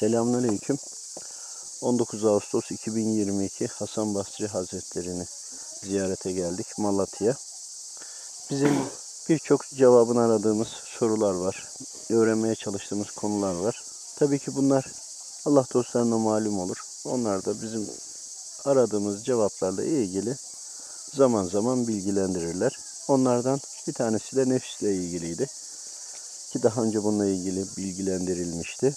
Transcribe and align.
Selamünaleyküm. 0.00 0.78
19 1.80 2.24
Ağustos 2.24 2.70
2022 2.70 3.66
Hasan 3.66 4.14
Basri 4.14 4.46
Hazretlerini 4.46 5.26
ziyarete 5.82 6.32
geldik 6.32 6.66
Malatya. 6.78 7.34
Bizim 8.50 8.70
birçok 9.28 9.68
cevabını 9.68 10.20
aradığımız 10.20 10.68
sorular 10.68 11.34
var. 11.34 11.68
Öğrenmeye 12.10 12.54
çalıştığımız 12.54 13.10
konular 13.10 13.54
var. 13.54 13.82
Tabii 14.18 14.38
ki 14.38 14.56
bunlar 14.56 14.84
Allah 15.44 15.64
dostlarına 15.74 16.18
malum 16.18 16.58
olur. 16.58 16.76
Onlar 17.04 17.44
da 17.44 17.62
bizim 17.62 17.88
aradığımız 18.64 19.24
cevaplarla 19.24 19.84
ilgili 19.84 20.36
zaman 21.14 21.44
zaman 21.44 21.88
bilgilendirirler. 21.88 22.78
Onlardan 23.08 23.60
bir 23.86 23.92
tanesi 23.92 24.36
de 24.36 24.48
nefisle 24.48 24.94
ilgiliydi. 24.94 25.46
Ki 26.52 26.62
daha 26.62 26.82
önce 26.82 27.02
bununla 27.02 27.26
ilgili 27.26 27.64
bilgilendirilmişti 27.76 28.94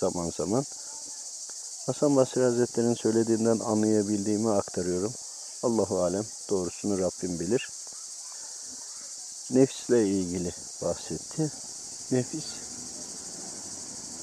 zaman 0.00 0.30
zaman. 0.36 0.64
Hasan 1.86 2.16
Basri 2.16 2.42
Hazretleri'nin 2.42 2.94
söylediğinden 2.94 3.58
anlayabildiğimi 3.58 4.50
aktarıyorum. 4.50 5.12
Allahu 5.62 6.02
alem 6.02 6.24
doğrusunu 6.50 6.98
Rabbim 6.98 7.40
bilir. 7.40 7.68
Nefsle 9.50 10.06
ilgili 10.08 10.52
bahsetti. 10.82 11.52
Nefis 12.10 12.44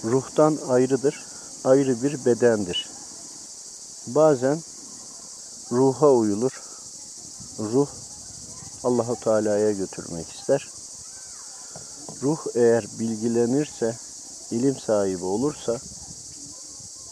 ruhtan 0.04 0.58
ayrıdır. 0.70 1.26
Ayrı 1.64 2.04
bir 2.04 2.26
bedendir. 2.26 2.90
Bazen 4.08 4.62
ruha 5.72 6.12
uyulur. 6.12 6.62
Ruh 7.60 7.88
Allahu 8.84 9.16
Teala'ya 9.16 9.72
götürmek 9.72 10.30
ister. 10.30 10.68
Ruh 12.22 12.38
eğer 12.56 12.86
bilgilenirse, 13.00 13.96
ilim 14.52 14.80
sahibi 14.80 15.26
olursa 15.26 15.80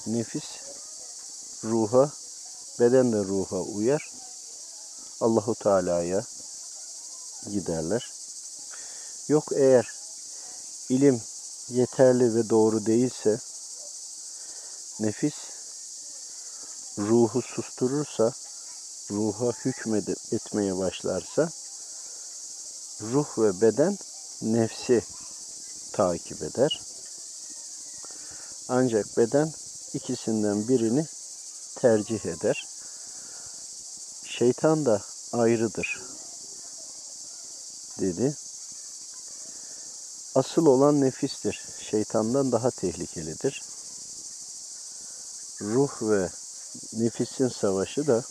nefis 0.07 0.43
ruha, 1.63 2.11
beden 2.79 3.11
de 3.11 3.23
ruha 3.23 3.61
uyar. 3.61 4.09
Allahu 5.21 5.55
Teala'ya 5.55 6.23
giderler. 7.51 8.11
Yok 9.27 9.43
eğer 9.55 9.91
ilim 10.89 11.21
yeterli 11.69 12.35
ve 12.35 12.49
doğru 12.49 12.85
değilse 12.85 13.39
nefis 14.99 15.33
ruhu 16.97 17.41
susturursa, 17.41 18.33
ruha 19.11 19.51
hükmetmeye 19.65 20.77
başlarsa 20.77 21.49
ruh 23.01 23.37
ve 23.37 23.61
beden 23.61 23.97
nefsi 24.41 25.03
takip 25.93 26.43
eder. 26.43 26.94
Ancak 28.69 29.17
beden 29.17 29.51
ikisinden 29.93 30.67
birini 30.67 31.05
tercih 31.75 32.25
eder. 32.25 32.67
Şeytan 34.25 34.85
da 34.85 35.01
ayrıdır 35.33 36.01
dedi. 37.99 38.35
Asıl 40.35 40.65
olan 40.65 41.01
nefistir. 41.01 41.61
Şeytandan 41.89 42.51
daha 42.51 42.71
tehlikelidir. 42.71 43.63
Ruh 45.61 46.01
ve 46.01 46.29
nefisin 46.93 47.47
savaşı 47.47 48.07
da 48.07 48.23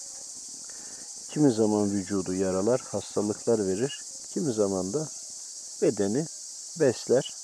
kimi 1.31 1.53
zaman 1.53 1.91
vücudu 1.91 2.35
yaralar, 2.35 2.81
hastalıklar 2.81 3.67
verir. 3.67 4.03
Kimi 4.33 4.53
zaman 4.53 4.93
da 4.93 5.09
bedeni 5.83 6.27
besler, 6.81 7.35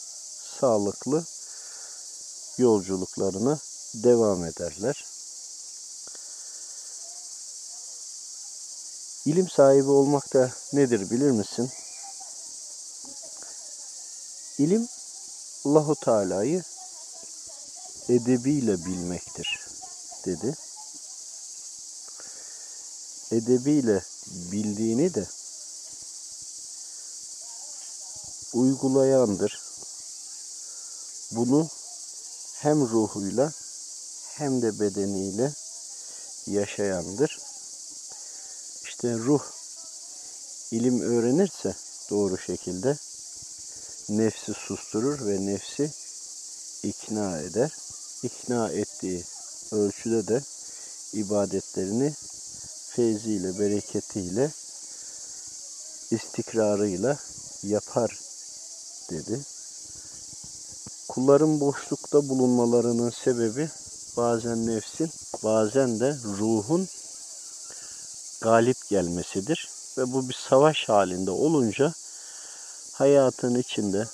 sağlıklı 0.60 1.24
yolculuklarına 2.60 3.58
devam 3.94 4.44
ederler. 4.44 5.04
İlim 9.26 9.48
sahibi 9.48 9.90
olmak 9.90 10.34
da 10.34 10.50
nedir 10.72 11.10
bilir 11.10 11.30
misin? 11.30 11.70
İlim 14.58 14.88
Allahu 15.64 15.94
Teala'yı 15.94 16.62
edebiyle 18.08 18.84
bilmektir 18.84 19.60
dedi. 20.26 20.56
Edebiyle 23.32 24.02
bildiğini 24.52 25.14
de 25.14 25.26
uygulayandır. 28.54 29.60
Bunu 31.32 31.68
hem 32.60 32.80
ruhuyla 32.80 33.52
hem 34.34 34.62
de 34.62 34.80
bedeniyle 34.80 35.52
yaşayandır. 36.46 37.38
İşte 38.84 39.14
ruh 39.14 39.42
ilim 40.70 41.00
öğrenirse 41.00 41.74
doğru 42.10 42.38
şekilde 42.38 42.96
nefsi 44.08 44.54
susturur 44.54 45.26
ve 45.26 45.46
nefsi 45.46 45.90
ikna 46.82 47.40
eder. 47.40 47.76
İkna 48.22 48.68
ettiği 48.68 49.24
ölçüde 49.72 50.28
de 50.28 50.42
ibadetlerini 51.12 52.14
feyziyle, 52.88 53.58
bereketiyle, 53.58 54.50
istikrarıyla 56.10 57.18
yapar 57.62 58.20
dedi. 59.10 59.40
Kulların 61.10 61.60
boşlukta 61.60 62.28
bulunmalarının 62.28 63.10
sebebi 63.10 63.68
bazen 64.16 64.66
nefsin, 64.66 65.10
bazen 65.44 66.00
de 66.00 66.16
ruhun 66.38 66.88
galip 68.40 68.88
gelmesidir. 68.88 69.68
Ve 69.98 70.12
bu 70.12 70.28
bir 70.28 70.34
savaş 70.48 70.88
halinde 70.88 71.30
olunca 71.30 71.92
hayatın 72.92 73.54
içinde 73.54 74.08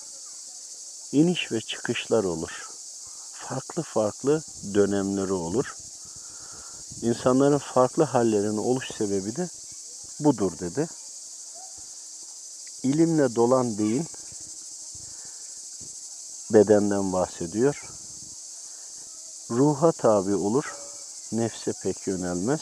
iniş 1.13 1.53
ve 1.53 1.61
çıkışlar 1.61 2.25
olur. 2.25 2.69
Farklı 3.33 3.83
farklı 3.83 4.43
dönemleri 4.75 5.33
olur. 5.33 5.77
İnsanların 7.03 7.59
farklı 7.59 8.05
hallerinin 8.05 8.59
oluş 8.59 8.91
sebebi 8.99 9.37
de 9.37 9.49
budur 10.21 10.53
dedi. 10.61 10.89
İlimle 12.83 13.35
dolan 13.35 13.79
beyin 13.79 14.07
bedenden 16.53 17.13
bahsediyor. 17.13 17.83
Ruha 19.51 19.93
tabi 19.93 20.35
olur, 20.35 20.77
nefse 21.33 21.73
pek 21.83 22.07
yönelmez. 22.07 22.61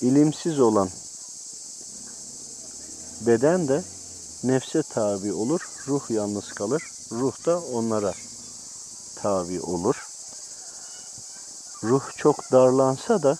İlimsiz 0.00 0.60
olan 0.60 0.88
beden 3.26 3.68
de 3.68 3.82
nefse 4.44 4.82
tabi 4.82 5.32
olur, 5.32 5.60
ruh 5.88 6.10
yalnız 6.10 6.52
kalır. 6.52 6.82
Ruh 7.12 7.46
da 7.46 7.60
onlara 7.60 8.14
tabi 9.16 9.60
olur. 9.60 10.08
Ruh 11.84 12.02
çok 12.16 12.52
darlansa 12.52 13.22
da 13.22 13.36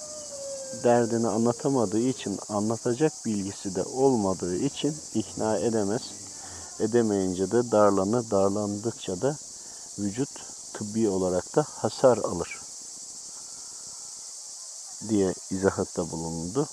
derdini 0.85 1.29
anlatamadığı 1.29 2.01
için, 2.01 2.39
anlatacak 2.49 3.13
bilgisi 3.27 3.75
de 3.75 3.83
olmadığı 3.83 4.57
için 4.57 4.97
ikna 5.15 5.59
edemez. 5.59 6.03
Edemeyince 6.81 7.51
de 7.51 7.71
darlanır, 7.71 8.31
darlandıkça 8.31 9.21
da 9.21 9.37
vücut 9.99 10.29
tıbbi 10.73 11.09
olarak 11.09 11.57
da 11.57 11.67
hasar 11.69 12.19
alır 12.19 12.61
diye 15.09 15.35
izahatta 15.51 16.11
bulundu. 16.11 16.69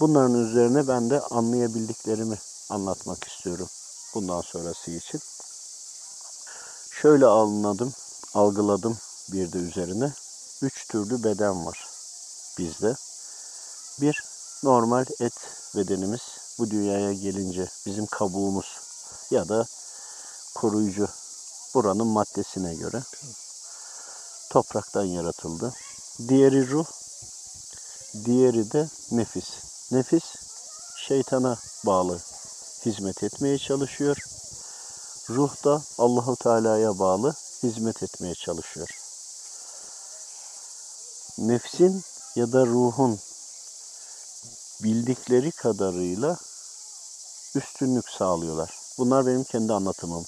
Bunların 0.00 0.34
üzerine 0.34 0.88
ben 0.88 1.10
de 1.10 1.20
anlayabildiklerimi 1.20 2.38
anlatmak 2.70 3.24
istiyorum 3.24 3.68
bundan 4.14 4.40
sonrası 4.40 4.90
için. 4.90 5.20
Şöyle 6.90 7.26
anladım, 7.26 7.92
algıladım 8.34 8.98
bir 9.32 9.52
de 9.52 9.58
üzerine. 9.58 10.12
Üç 10.62 10.88
türlü 10.88 11.24
beden 11.24 11.66
var 11.66 11.88
bizde. 12.58 12.94
Bir, 14.00 14.24
normal 14.62 15.06
et 15.20 15.34
bedenimiz. 15.76 16.20
Bu 16.58 16.70
dünyaya 16.70 17.12
gelince 17.12 17.68
bizim 17.86 18.06
kabuğumuz 18.06 18.87
ya 19.30 19.48
da 19.48 19.66
koruyucu 20.54 21.08
buranın 21.74 22.06
maddesine 22.06 22.74
göre 22.74 23.02
topraktan 24.50 25.04
yaratıldı. 25.04 25.74
Diğeri 26.28 26.70
ruh, 26.70 26.86
diğeri 28.24 28.72
de 28.72 28.88
nefis. 29.10 29.48
Nefis 29.92 30.24
şeytana 30.96 31.58
bağlı 31.86 32.20
hizmet 32.86 33.22
etmeye 33.22 33.58
çalışıyor. 33.58 34.16
Ruh 35.30 35.64
da 35.64 35.82
Allahu 35.98 36.36
Teala'ya 36.36 36.98
bağlı 36.98 37.34
hizmet 37.62 38.02
etmeye 38.02 38.34
çalışıyor. 38.34 38.88
Nefsin 41.38 42.04
ya 42.36 42.52
da 42.52 42.66
ruhun 42.66 43.18
bildikleri 44.82 45.52
kadarıyla 45.52 46.36
üstünlük 47.54 48.08
sağlıyorlar. 48.08 48.77
Bunlar 48.98 49.26
benim 49.26 49.44
kendi 49.44 49.72
anlatımım. 49.72 50.24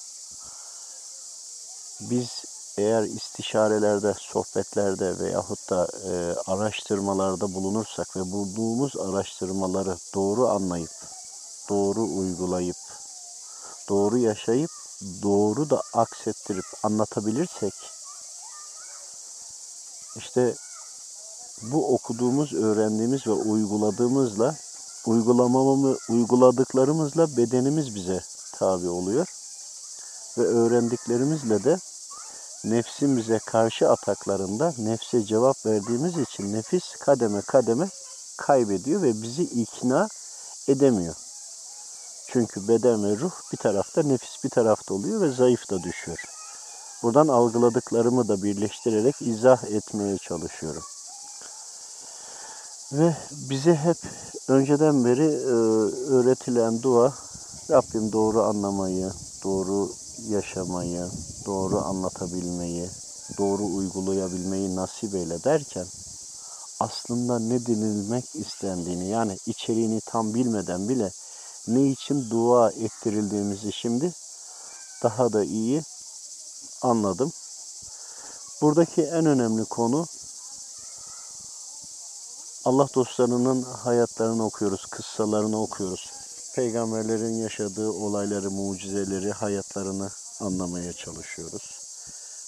Biz 2.01 2.29
eğer 2.77 3.03
istişarelerde, 3.03 4.13
sohbetlerde 4.17 5.19
veyahut 5.19 5.69
da 5.69 5.87
e, 6.05 6.35
araştırmalarda 6.51 7.53
bulunursak 7.53 8.17
ve 8.17 8.31
bulduğumuz 8.31 8.97
araştırmaları 8.97 9.97
doğru 10.15 10.49
anlayıp, 10.49 10.89
doğru 11.69 12.01
uygulayıp, 12.01 12.77
doğru 13.89 14.17
yaşayıp, 14.17 14.71
doğru 15.23 15.69
da 15.69 15.81
aksettirip 15.93 16.65
anlatabilirsek, 16.83 17.73
işte 20.17 20.55
bu 21.61 21.93
okuduğumuz, 21.93 22.53
öğrendiğimiz 22.53 23.27
ve 23.27 23.31
uyguladığımızla, 23.31 24.55
uygulamamı, 25.05 25.97
uyguladıklarımızla 26.09 27.37
bedenimiz 27.37 27.95
bize 27.95 28.21
tabi 28.51 28.89
oluyor. 28.89 29.25
Ve 30.37 30.43
öğrendiklerimizle 30.43 31.63
de 31.63 31.77
nefsin 32.63 33.17
bize 33.17 33.39
karşı 33.39 33.89
ataklarında 33.89 34.73
nefse 34.77 35.25
cevap 35.25 35.65
verdiğimiz 35.65 36.17
için 36.17 36.53
nefis 36.53 36.95
kademe 36.95 37.41
kademe 37.41 37.87
kaybediyor 38.37 39.01
ve 39.01 39.21
bizi 39.21 39.43
ikna 39.43 40.07
edemiyor. 40.67 41.15
Çünkü 42.27 42.67
beden 42.67 43.03
ve 43.03 43.17
ruh 43.17 43.31
bir 43.51 43.57
tarafta, 43.57 44.03
nefis 44.03 44.43
bir 44.43 44.49
tarafta 44.49 44.93
oluyor 44.93 45.21
ve 45.21 45.31
zayıf 45.31 45.69
da 45.69 45.83
düşüyor. 45.83 46.17
Buradan 47.03 47.27
algıladıklarımı 47.27 48.27
da 48.27 48.43
birleştirerek 48.43 49.21
izah 49.21 49.63
etmeye 49.63 50.17
çalışıyorum. 50.17 50.83
Ve 52.91 53.15
bize 53.31 53.75
hep 53.75 53.97
önceden 54.47 55.05
beri 55.05 55.25
e, 55.25 55.53
öğretilen 56.13 56.81
dua 56.81 57.13
Rabbim 57.71 58.11
doğru 58.11 58.43
anlamayı, 58.43 59.11
doğru 59.43 59.91
yaşamayı, 60.29 61.09
doğru 61.45 61.81
anlatabilmeyi, 61.81 62.89
doğru 63.37 63.65
uygulayabilmeyi 63.65 64.75
nasip 64.75 65.15
eyle 65.15 65.43
derken 65.43 65.85
aslında 66.79 67.39
ne 67.39 67.65
denilmek 67.65 68.35
istendiğini 68.35 69.07
yani 69.07 69.37
içeriğini 69.45 70.01
tam 70.01 70.33
bilmeden 70.33 70.89
bile 70.89 71.11
ne 71.67 71.89
için 71.89 72.29
dua 72.29 72.69
ettirildiğimizi 72.69 73.73
şimdi 73.73 74.13
daha 75.03 75.33
da 75.33 75.43
iyi 75.43 75.81
anladım. 76.81 77.31
Buradaki 78.61 79.01
en 79.01 79.25
önemli 79.25 79.65
konu 79.65 80.05
Allah 82.65 82.87
dostlarının 82.95 83.61
hayatlarını 83.61 84.45
okuyoruz, 84.45 84.85
kıssalarını 84.85 85.61
okuyoruz. 85.61 86.30
Peygamberlerin 86.55 87.33
yaşadığı 87.33 87.89
olayları, 87.91 88.51
mucizeleri, 88.51 89.31
hayatlarını 89.31 90.09
anlamaya 90.39 90.93
çalışıyoruz. 90.93 91.81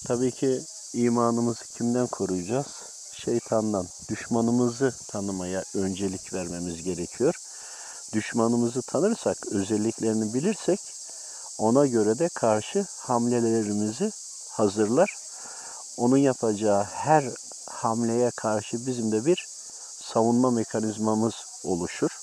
Tabii 0.05 0.31
ki 0.31 0.61
imanımızı 0.93 1.63
kimden 1.77 2.07
koruyacağız? 2.07 2.67
Şeytandan. 3.13 3.87
Düşmanımızı 4.09 4.93
tanımaya 5.07 5.63
öncelik 5.75 6.33
vermemiz 6.33 6.83
gerekiyor. 6.83 7.35
Düşmanımızı 8.13 8.81
tanırsak, 8.81 9.47
özelliklerini 9.47 10.33
bilirsek 10.33 10.79
ona 11.57 11.87
göre 11.87 12.19
de 12.19 12.29
karşı 12.29 12.85
hamlelerimizi 12.97 14.11
hazırlar. 14.49 15.15
Onun 15.97 16.17
yapacağı 16.17 16.83
her 16.83 17.23
hamleye 17.69 18.31
karşı 18.31 18.87
bizim 18.87 19.11
de 19.11 19.25
bir 19.25 19.47
savunma 20.01 20.51
mekanizmamız 20.51 21.33
oluşur. 21.63 22.22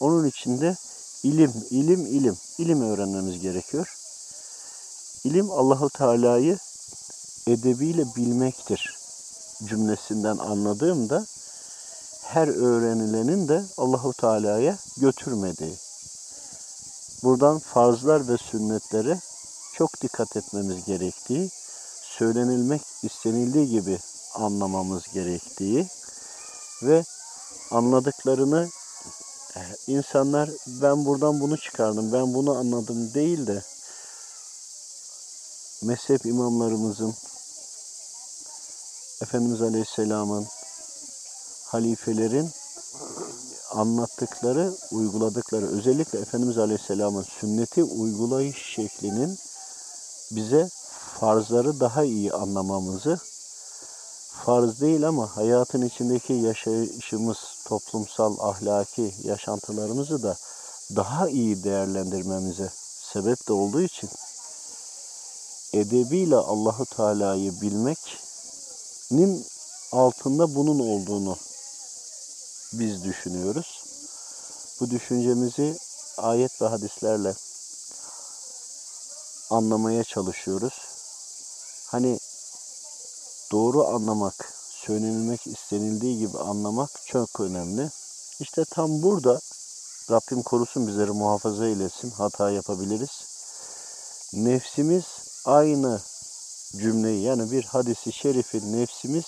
Onun 0.00 0.26
için 0.26 0.60
de 0.60 0.76
ilim, 1.22 1.52
ilim, 1.70 2.06
ilim, 2.06 2.36
ilim 2.58 2.82
öğrenmemiz 2.82 3.40
gerekiyor. 3.40 3.94
İlim 5.24 5.50
Allahu 5.50 5.90
Teala'yı 5.90 6.58
edebiyle 7.46 8.04
bilmektir 8.16 8.98
cümlesinden 9.64 10.36
anladığımda 10.38 11.26
her 12.22 12.48
öğrenilenin 12.48 13.48
de 13.48 13.64
Allahu 13.76 14.12
Teala'ya 14.12 14.78
götürmediği. 14.96 15.76
Buradan 17.22 17.58
farzlar 17.58 18.28
ve 18.28 18.36
sünnetlere 18.36 19.20
çok 19.74 20.00
dikkat 20.00 20.36
etmemiz 20.36 20.84
gerektiği, 20.84 21.50
söylenilmek 22.02 22.82
istenildiği 23.02 23.68
gibi 23.68 23.98
anlamamız 24.34 25.02
gerektiği 25.14 25.86
ve 26.82 27.04
anladıklarını 27.70 28.68
insanlar 29.86 30.50
ben 30.66 31.04
buradan 31.04 31.40
bunu 31.40 31.58
çıkardım, 31.58 32.12
ben 32.12 32.34
bunu 32.34 32.56
anladım 32.56 33.14
değil 33.14 33.46
de 33.46 33.62
mezhep 35.82 36.26
imamlarımızın, 36.26 37.14
Efendimiz 39.22 39.62
Aleyhisselam'ın, 39.62 40.46
halifelerin 41.64 42.50
anlattıkları, 43.70 44.72
uyguladıkları, 44.92 45.66
özellikle 45.66 46.18
Efendimiz 46.18 46.58
Aleyhisselam'ın 46.58 47.22
sünneti 47.40 47.84
uygulayış 47.84 48.56
şeklinin 48.74 49.38
bize 50.30 50.68
farzları 51.20 51.80
daha 51.80 52.04
iyi 52.04 52.32
anlamamızı, 52.32 53.18
farz 54.44 54.80
değil 54.80 55.08
ama 55.08 55.36
hayatın 55.36 55.82
içindeki 55.82 56.32
yaşayışımız, 56.32 57.38
toplumsal, 57.68 58.36
ahlaki 58.38 59.14
yaşantılarımızı 59.24 60.22
da 60.22 60.36
daha 60.96 61.28
iyi 61.28 61.64
değerlendirmemize 61.64 62.70
sebep 63.12 63.48
de 63.48 63.52
olduğu 63.52 63.82
için 63.82 64.10
edebiyle 65.72 66.36
Allahu 66.36 66.86
Teala'yı 66.86 67.60
bilmeknin 67.60 69.46
altında 69.92 70.54
bunun 70.54 70.78
olduğunu 70.78 71.36
biz 72.72 73.04
düşünüyoruz. 73.04 73.84
Bu 74.80 74.90
düşüncemizi 74.90 75.78
ayet 76.18 76.62
ve 76.62 76.66
hadislerle 76.66 77.34
anlamaya 79.50 80.04
çalışıyoruz. 80.04 80.74
Hani 81.86 82.18
doğru 83.52 83.86
anlamak, 83.86 84.57
söylenilmek 84.88 85.46
istenildiği 85.46 86.18
gibi 86.18 86.38
anlamak 86.38 86.90
çok 87.06 87.40
önemli. 87.40 87.90
İşte 88.40 88.64
tam 88.64 89.02
burada 89.02 89.40
Rabbim 90.10 90.42
korusun 90.42 90.86
bizleri 90.86 91.10
muhafaza 91.10 91.66
eylesin. 91.66 92.10
Hata 92.10 92.50
yapabiliriz. 92.50 93.10
Nefsimiz 94.32 95.04
aynı 95.44 96.00
cümleyi 96.76 97.22
yani 97.22 97.50
bir 97.50 97.64
hadisi 97.64 98.12
şerifi 98.12 98.72
nefsimiz 98.72 99.24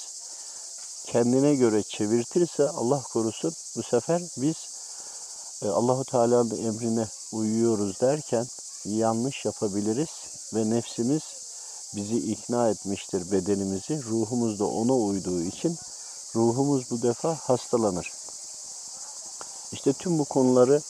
kendine 1.07 1.55
göre 1.55 1.83
çevirtirse 1.83 2.69
Allah 2.69 3.03
korusun 3.13 3.53
bu 3.77 3.83
sefer 3.83 4.23
biz 4.37 4.57
e, 5.63 5.69
Allahu 5.69 6.05
Teala'nın 6.05 6.65
emrine 6.65 7.07
uyuyoruz 7.33 8.01
derken 8.01 8.47
yanlış 8.85 9.45
yapabiliriz 9.45 10.11
ve 10.55 10.71
nefsimiz 10.71 11.23
bizi 11.97 12.17
ikna 12.17 12.69
etmiştir 12.69 13.33
bedenimizi. 13.33 14.03
Ruhumuz 14.03 14.59
da 14.59 14.65
ona 14.65 14.95
uyduğu 14.95 15.43
için 15.43 15.77
ruhumuz 16.35 16.91
bu 16.91 17.03
defa 17.03 17.35
hastalanır. 17.35 18.13
İşte 19.73 19.93
tüm 19.93 20.19
bu 20.19 20.25
konuları 20.25 20.81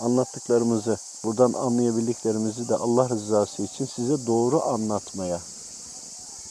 anlattıklarımızı, 0.00 0.98
buradan 1.24 1.52
anlayabildiklerimizi 1.52 2.68
de 2.68 2.76
Allah 2.76 3.08
rızası 3.08 3.62
için 3.62 3.86
size 3.86 4.26
doğru 4.26 4.62
anlatmaya 4.62 5.40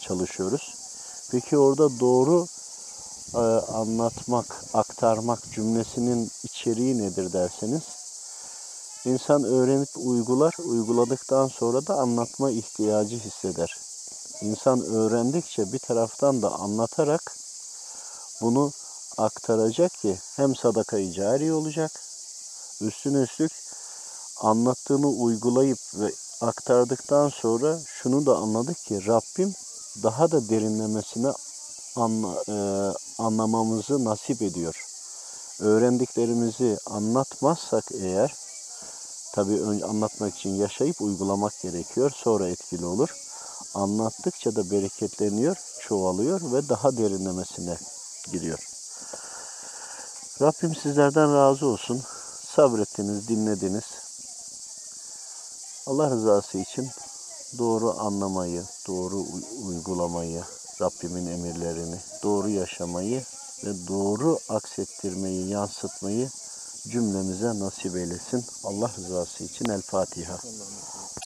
çalışıyoruz. 0.02 0.76
Peki 1.32 1.58
orada 1.58 2.00
doğru 2.00 2.48
e, 3.34 3.38
anlatmak, 3.74 4.64
aktarmak 4.74 5.52
cümlesinin 5.52 6.32
içeriği 6.44 6.98
nedir 6.98 7.34
derseniz, 7.34 7.84
insan 9.05 9.43
öğrenip 9.43 9.89
uygular, 9.96 10.53
uyguladıktan 10.65 11.48
sonra 11.48 11.88
da 11.88 11.96
anlatma 11.96 12.51
ihtiyacı 12.51 13.15
hisseder. 13.15 13.77
İnsan 14.41 14.81
öğrendikçe 14.81 15.74
bir 15.74 15.79
taraftan 15.79 16.41
da 16.41 16.51
anlatarak 16.51 17.36
bunu 18.41 18.72
aktaracak 19.17 19.93
ki 19.93 20.17
hem 20.36 20.55
sadaka-i 20.55 21.13
cari 21.13 21.53
olacak, 21.53 21.91
üstüne 22.81 23.17
üstlük 23.17 23.51
anlattığını 24.41 25.08
uygulayıp 25.08 25.79
ve 25.96 26.12
aktardıktan 26.41 27.29
sonra 27.29 27.79
şunu 27.86 28.25
da 28.25 28.38
anladık 28.38 28.77
ki 28.77 29.08
Rabbim 29.08 29.53
daha 30.03 30.31
da 30.31 30.50
derinlemesine 30.50 31.31
anla, 31.96 32.43
e, 32.50 32.55
anlamamızı 33.17 34.05
nasip 34.05 34.41
ediyor. 34.41 34.86
Öğrendiklerimizi 35.60 36.77
anlatmazsak 36.86 37.84
eğer, 37.91 38.34
tabii 39.32 39.62
önce 39.62 39.86
anlatmak 39.86 40.36
için 40.36 40.56
yaşayıp 40.56 41.02
uygulamak 41.02 41.62
gerekiyor, 41.62 42.12
sonra 42.16 42.50
etkili 42.50 42.86
olur. 42.86 43.10
Anlattıkça 43.74 44.56
da 44.56 44.72
bereketleniyor, 44.72 45.58
çoğalıyor 45.80 46.42
ve 46.54 46.70
daha 46.70 46.98
derinlemesine 46.98 47.78
giriyor. 48.32 48.60
Rabbim 50.42 50.76
sizlerden 50.76 51.36
razı 51.36 51.66
olsun. 51.66 52.02
Sabrettiniz, 52.56 53.28
dinlediniz. 53.28 53.84
Allah 55.88 56.10
rızası 56.10 56.58
için 56.58 56.90
doğru 57.58 58.00
anlamayı, 58.00 58.64
doğru 58.88 59.18
uy- 59.18 59.68
uygulamayı, 59.68 60.44
Rabbimin 60.82 61.28
emirlerini, 61.28 61.96
doğru 62.24 62.50
yaşamayı 62.50 63.24
ve 63.66 63.88
doğru 63.88 64.40
aksettirmeyi, 64.50 65.50
yansıtmayı 65.50 66.30
cümlemize 66.88 67.60
nasip 67.60 67.96
eylesin. 67.96 68.46
Allah 68.64 68.92
rızası 68.98 69.44
için 69.44 69.66
El 69.66 69.82
Fatiha. 69.82 70.38